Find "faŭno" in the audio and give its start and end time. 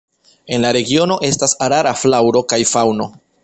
2.75-3.09